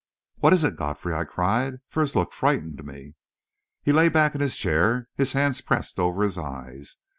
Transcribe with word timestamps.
"What 0.37 0.51
is 0.53 0.63
it, 0.63 0.77
Godfrey?" 0.77 1.13
I 1.13 1.25
cried, 1.25 1.75
for 1.87 2.01
his 2.01 2.15
look 2.15 2.33
frightened 2.33 2.83
me. 2.83 3.13
He 3.83 3.91
lay 3.91 4.09
back 4.09 4.33
in 4.33 4.41
his 4.41 4.57
chair, 4.57 5.07
his 5.13 5.33
hands 5.33 5.61
pressed 5.61 5.99
over 5.99 6.23
his 6.23 6.39
eyes. 6.39 6.97